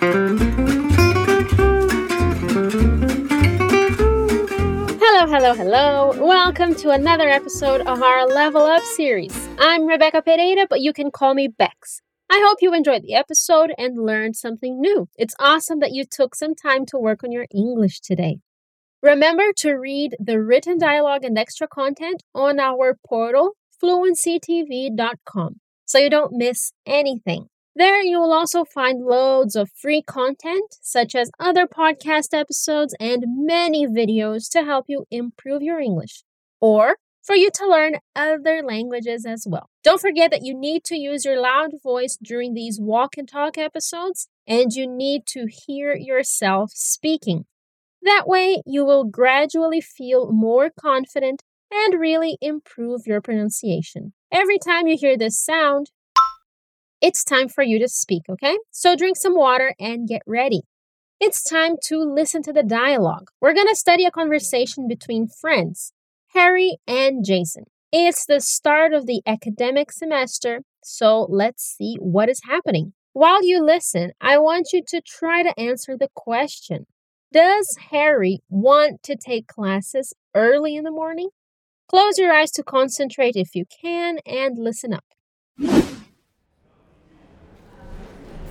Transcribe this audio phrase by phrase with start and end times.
[0.00, 0.16] Hello,
[5.26, 6.12] hello, hello.
[6.24, 9.48] Welcome to another episode of our Level Up series.
[9.58, 12.00] I'm Rebecca Pereira, but you can call me Bex.
[12.30, 15.08] I hope you enjoyed the episode and learned something new.
[15.16, 18.38] It's awesome that you took some time to work on your English today.
[19.02, 25.56] Remember to read the written dialogue and extra content on our portal, fluencytv.com,
[25.86, 27.48] so you don't miss anything.
[27.78, 33.22] There, you will also find loads of free content, such as other podcast episodes and
[33.28, 36.24] many videos to help you improve your English,
[36.60, 39.70] or for you to learn other languages as well.
[39.84, 43.56] Don't forget that you need to use your loud voice during these walk and talk
[43.56, 47.44] episodes, and you need to hear yourself speaking.
[48.02, 54.14] That way, you will gradually feel more confident and really improve your pronunciation.
[54.32, 55.92] Every time you hear this sound,
[57.00, 58.58] it's time for you to speak, okay?
[58.70, 60.62] So drink some water and get ready.
[61.20, 63.28] It's time to listen to the dialogue.
[63.40, 65.92] We're going to study a conversation between friends,
[66.34, 67.64] Harry and Jason.
[67.90, 72.92] It's the start of the academic semester, so let's see what is happening.
[73.14, 76.86] While you listen, I want you to try to answer the question
[77.32, 81.30] Does Harry want to take classes early in the morning?
[81.88, 85.97] Close your eyes to concentrate if you can and listen up.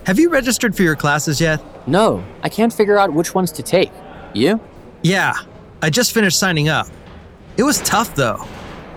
[0.08, 1.60] Have you registered for your classes yet?
[1.86, 3.92] No, I can't figure out which ones to take.
[4.32, 4.58] You?
[5.02, 5.34] Yeah,
[5.82, 6.86] I just finished signing up.
[7.58, 8.42] It was tough though.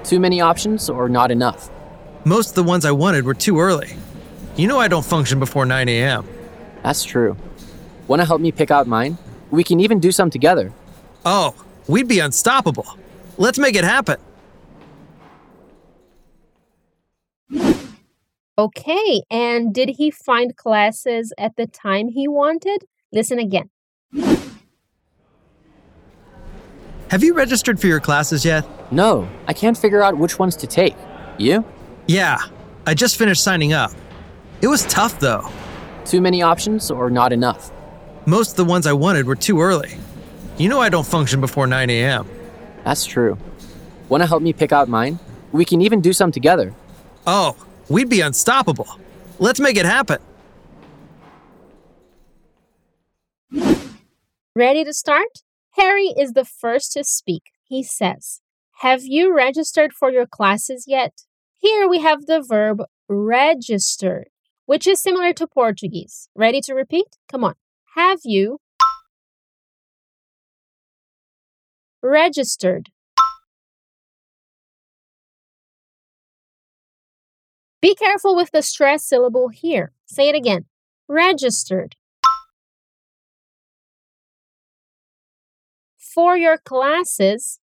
[0.06, 1.70] Too many options or not enough?
[2.23, 3.94] Most of the ones I wanted were too early.
[4.56, 6.26] You know I don't function before 9 a.m.
[6.81, 7.36] That's true.
[8.08, 9.18] Want to help me pick out mine?
[9.50, 10.72] We can even do some together.
[11.25, 11.53] Oh,
[11.90, 12.88] we'd be unstoppable.
[13.38, 14.16] Let's make it happen.
[18.62, 22.86] Okay, and did he find classes at the time he wanted?
[23.12, 23.72] Listen again.
[27.09, 28.64] Have you registered for your classes yet?
[28.92, 30.96] No, I can't figure out which ones to take.
[31.40, 31.66] You?
[32.08, 32.38] Yeah,
[32.85, 33.94] I just finished signing up.
[34.62, 35.50] It was tough though.
[36.06, 37.72] Too many options or not enough?
[38.28, 39.97] Most of the ones I wanted were too early.
[40.59, 42.30] You know I don't function before 9 a.m.
[42.84, 43.40] That's true.
[44.08, 45.18] Want to help me pick out mine?
[45.52, 46.75] We can even do some together.
[47.25, 47.56] Oh,
[47.90, 48.88] we'd be unstoppable.
[49.40, 50.19] Let's make it happen.
[54.56, 55.44] Ready to start?
[55.72, 57.44] Harry is the first to speak.
[57.64, 58.41] He says,
[58.81, 61.22] Have you registered for your classes yet?
[61.58, 64.25] Here we have the verb register,
[64.66, 66.28] which is similar to Portuguese.
[66.36, 67.06] Ready to repeat?
[67.30, 67.56] Come on.
[67.96, 68.59] Have you
[72.03, 72.90] registered?
[77.81, 79.92] Be careful with the stress syllable here.
[80.06, 80.66] Say it again.
[81.08, 81.96] Registered.
[85.97, 87.59] For your classes,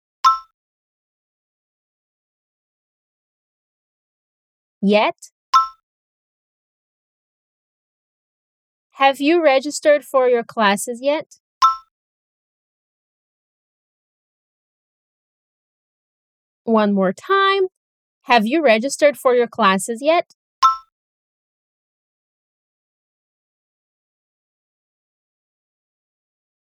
[4.83, 5.15] yet?
[8.97, 11.37] Have you registered for your classes yet?
[16.65, 17.67] One more time.
[18.23, 20.33] Have you registered for your classes yet?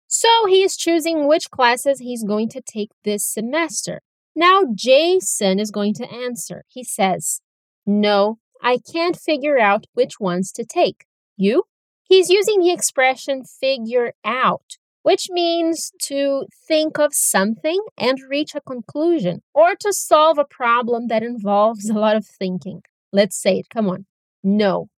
[0.08, 4.02] So he is choosing which classes he's going to take this semester.
[4.36, 6.66] Now Jason is going to answer.
[6.68, 7.42] He says,
[7.86, 11.06] No, I can't figure out which ones to take.
[11.38, 11.64] You?
[12.04, 18.60] He's using the expression figure out, which means to think of something and reach a
[18.60, 22.82] conclusion or to solve a problem that involves a lot of thinking.
[23.14, 23.70] Let's say it.
[23.70, 24.06] Come on.
[24.44, 24.90] No.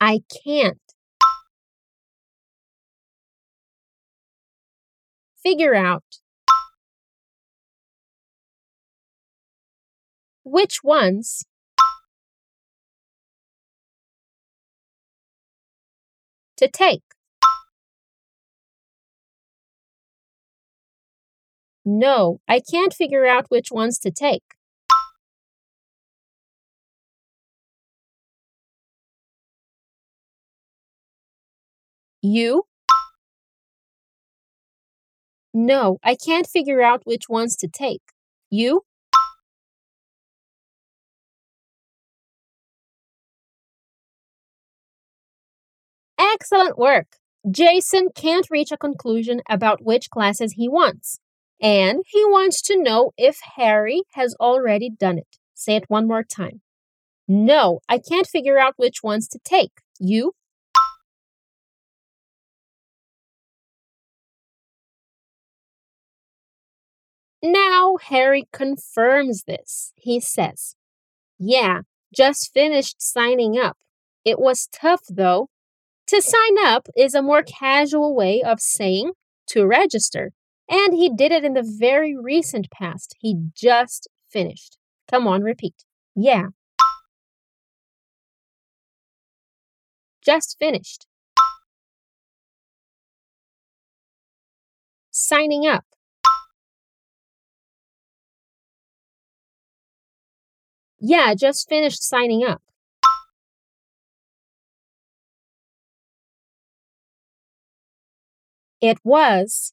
[0.00, 0.80] I can't.
[5.42, 6.04] Figure out.
[10.42, 11.44] Which ones
[16.56, 17.02] to take.
[21.84, 24.42] No, I can't figure out which ones to take.
[32.22, 32.64] You?
[35.54, 38.02] No, I can't figure out which ones to take.
[38.50, 38.82] You?
[46.38, 47.16] Excellent work!
[47.50, 51.18] Jason can't reach a conclusion about which classes he wants.
[51.62, 55.38] And he wants to know if Harry has already done it.
[55.54, 56.60] Say it one more time.
[57.26, 59.80] No, I can't figure out which ones to take.
[59.98, 60.32] You?
[67.42, 69.94] Now Harry confirms this.
[69.96, 70.76] He says,
[71.38, 71.80] Yeah,
[72.14, 73.78] just finished signing up.
[74.22, 75.48] It was tough though.
[76.08, 79.12] To sign up is a more casual way of saying
[79.48, 80.32] to register,
[80.70, 83.16] and he did it in the very recent past.
[83.18, 84.78] He just finished.
[85.10, 85.74] Come on, repeat.
[86.14, 86.48] Yeah.
[90.24, 91.06] Just finished.
[95.10, 95.84] Signing up.
[101.00, 102.62] Yeah, just finished signing up.
[108.80, 109.72] It was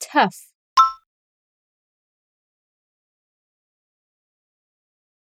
[0.00, 0.52] tough.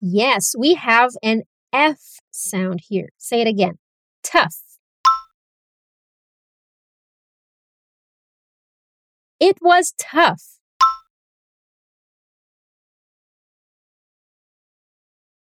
[0.00, 1.42] Yes, we have an
[1.72, 3.10] F sound here.
[3.18, 3.78] Say it again.
[4.22, 4.56] Tough.
[9.38, 10.58] It was tough.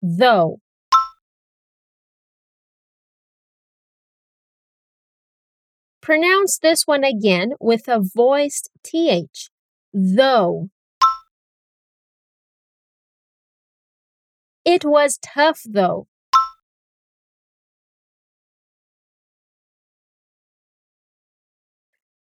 [0.02, 0.60] Though.
[6.06, 9.50] Pronounce this one again with a voiced TH.
[9.92, 10.68] Though.
[14.64, 16.06] It was tough though.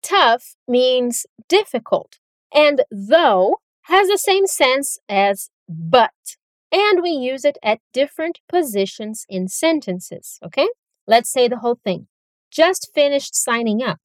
[0.01, 2.17] Tough means difficult,
[2.51, 6.37] and though has the same sense as but,
[6.71, 10.69] and we use it at different positions in sentences, okay?
[11.05, 12.07] Let's say the whole thing.
[12.55, 13.99] Just finished signing up.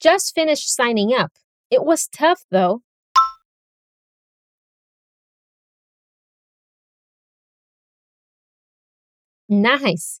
[0.00, 1.30] Just finished signing up.
[1.70, 2.82] It was tough though.
[9.48, 10.20] Nice.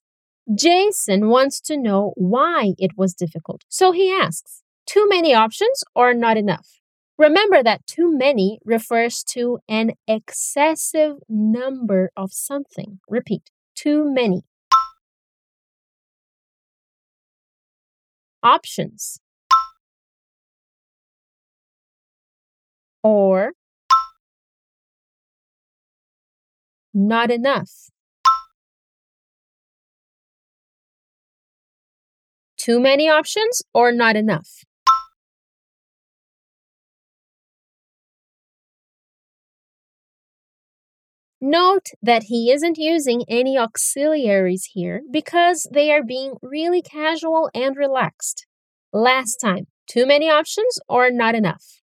[0.54, 3.62] Jason wants to know why it was difficult.
[3.68, 6.83] So he asks, too many options or not enough?
[7.16, 12.98] Remember that too many refers to an excessive number of something.
[13.08, 14.42] Repeat, too many.
[18.42, 19.20] Options.
[23.02, 23.52] Or
[26.92, 27.90] not enough.
[32.56, 34.64] Too many options or not enough?
[41.46, 47.76] Note that he isn't using any auxiliaries here because they are being really casual and
[47.76, 48.46] relaxed.
[48.94, 51.82] Last time, too many options or not enough?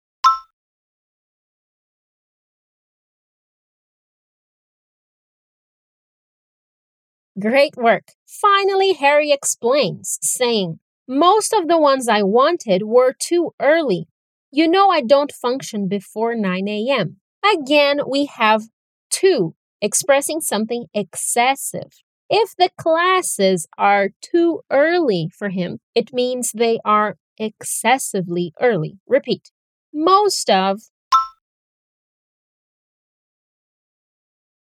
[7.39, 8.13] Great work.
[8.25, 14.07] Finally, Harry explains, saying, Most of the ones I wanted were too early.
[14.51, 17.17] You know I don't function before 9 a.m.
[17.45, 18.63] Again, we have
[19.11, 21.91] too, expressing something excessive.
[22.29, 28.99] If the classes are too early for him, it means they are excessively early.
[29.07, 29.51] Repeat.
[29.93, 30.81] Most of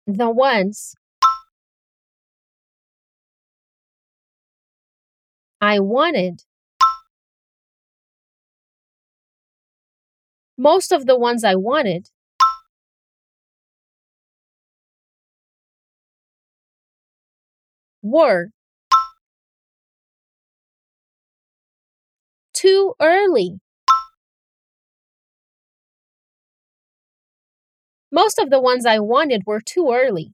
[0.06, 0.94] the ones
[5.60, 6.42] I wanted.
[10.58, 12.08] Most of the ones I wanted
[18.10, 18.50] were
[22.52, 23.60] too early.
[28.12, 30.32] Most of the ones I wanted were too early.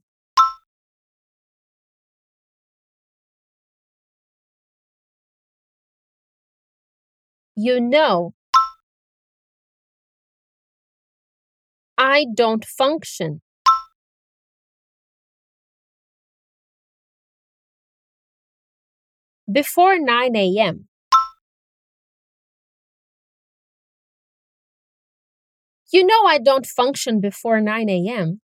[7.57, 8.33] You know,
[11.99, 13.41] I don't function.
[19.49, 20.89] Before 9 a.m.
[25.89, 28.41] You know I don't function before 9 a.m.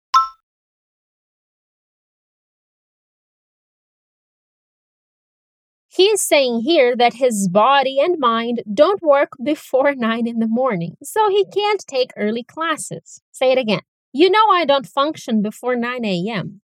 [5.89, 10.49] He is saying here that his body and mind don't work before 9 in the
[10.49, 13.21] morning, so he can't take early classes.
[13.33, 13.83] Say it again.
[14.13, 16.63] You know I don't function before 9 a.m.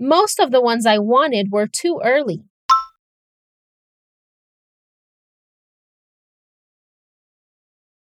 [0.00, 2.44] Most of the ones I wanted were too early.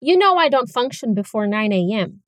[0.00, 2.24] You know I don't function before 9 a.m.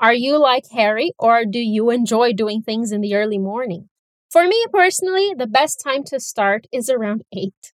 [0.00, 3.88] Are you like Harry or do you enjoy doing things in the early morning?
[4.30, 7.72] For me personally, the best time to start is around 8.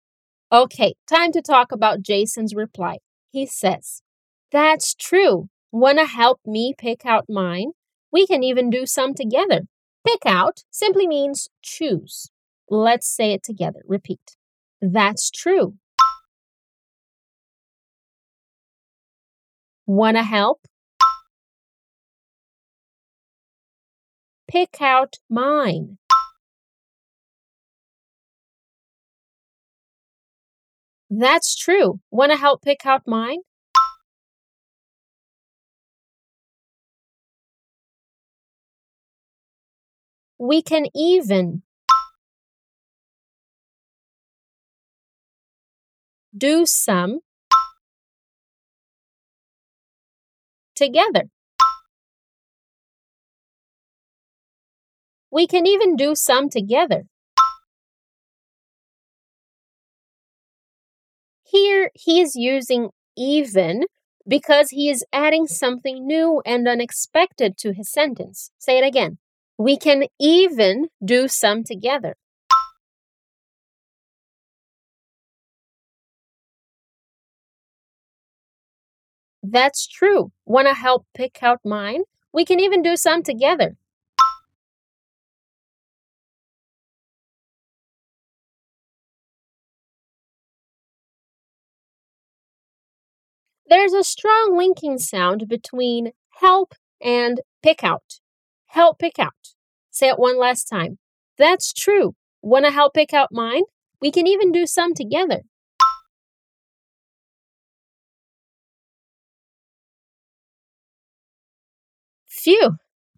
[0.52, 2.98] Okay, time to talk about Jason's reply.
[3.30, 4.02] He says,
[4.52, 5.48] That's true.
[5.74, 7.72] Wanna help me pick out mine?
[8.12, 9.62] We can even do some together.
[10.06, 12.30] Pick out simply means choose.
[12.68, 13.80] Let's say it together.
[13.86, 14.36] Repeat.
[14.82, 15.78] That's true.
[19.86, 20.60] Wanna help?
[24.46, 25.96] Pick out mine.
[31.08, 32.00] That's true.
[32.10, 33.38] Wanna help pick out mine?
[40.44, 41.62] We can even
[46.36, 47.20] do some
[50.74, 51.26] together.
[55.30, 57.04] We can even do some together.
[61.44, 63.84] Here, he is using even
[64.26, 68.50] because he is adding something new and unexpected to his sentence.
[68.58, 69.18] Say it again.
[69.62, 72.16] We can even do some together.
[79.44, 80.32] That's true.
[80.44, 82.02] Want to help pick out mine?
[82.32, 83.76] We can even do some together.
[93.66, 98.18] There's a strong linking sound between help and pick out.
[98.66, 99.51] Help pick out.
[99.92, 100.98] Say it one last time.
[101.36, 102.14] That's true.
[102.40, 103.62] Want to help pick out mine?
[104.00, 105.42] We can even do some together.
[112.26, 112.76] Phew,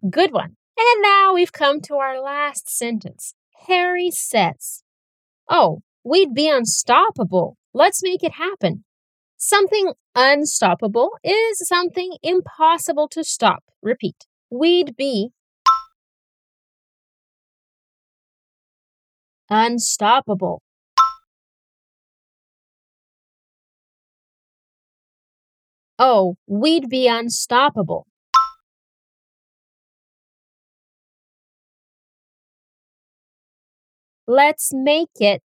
[0.09, 0.57] good one.
[0.77, 3.33] And now we've come to our last sentence.
[3.67, 4.83] Harry says,
[5.49, 7.57] Oh, we'd be unstoppable.
[7.73, 8.83] Let's make it happen.
[9.37, 13.63] Something unstoppable is something impossible to stop.
[13.81, 14.25] Repeat.
[14.51, 15.31] We'd be
[19.49, 20.61] unstoppable.
[25.97, 28.05] Oh, we'd be unstoppable.
[34.27, 35.43] Let's make it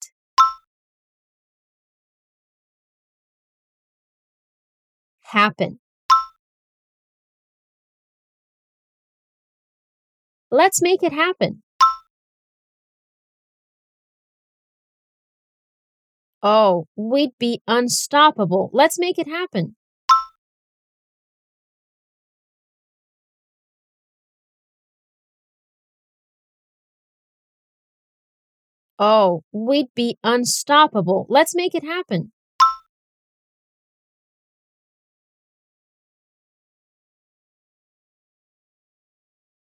[5.22, 5.80] happen.
[10.50, 11.62] Let's make it happen.
[16.42, 18.70] Oh, we'd be unstoppable.
[18.72, 19.76] Let's make it happen.
[28.98, 31.26] Oh, we'd be unstoppable.
[31.30, 32.32] Let's make it happen.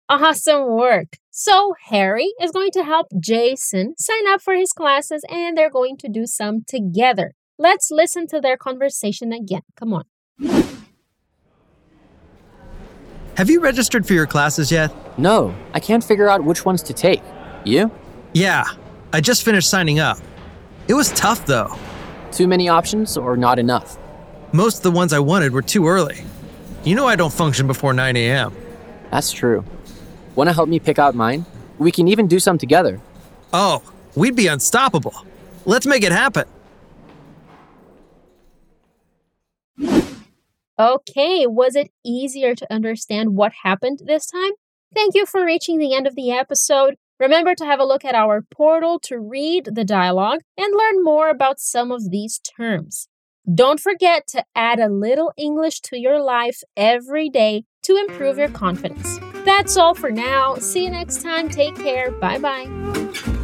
[0.07, 1.17] Awesome work!
[1.37, 5.97] So, Harry is going to help Jason sign up for his classes and they're going
[5.97, 7.33] to do some together.
[7.59, 9.63] Let's listen to their conversation again.
[9.75, 10.05] Come on.
[13.35, 14.93] Have you registered for your classes yet?
[15.19, 17.21] No, I can't figure out which ones to take.
[17.65, 17.91] You?
[18.33, 18.63] Yeah,
[19.11, 20.17] I just finished signing up.
[20.87, 21.77] It was tough though.
[22.31, 23.97] Too many options or not enough?
[24.53, 26.23] Most of the ones I wanted were too early.
[26.85, 28.55] You know I don't function before 9 a.m.
[29.11, 29.65] That's true.
[30.35, 31.45] Want to help me pick out mine?
[31.77, 32.99] We can even do some together.
[33.53, 33.81] Oh,
[34.15, 35.13] we'd be unstoppable.
[35.65, 36.45] Let's make it happen.
[40.77, 44.51] Okay, was it easier to understand what happened this time?
[44.93, 46.95] Thank you for reaching the end of the episode.
[47.17, 51.29] Remember to have a look at our portal to read the dialogue and learn more
[51.29, 53.07] about some of these terms.
[53.53, 58.49] Don't forget to add a little English to your life every day to improve your
[58.49, 59.19] confidence.
[59.45, 60.55] That's all for now.
[60.55, 61.49] See you next time.
[61.49, 62.11] Take care.
[62.11, 63.34] Bye bye.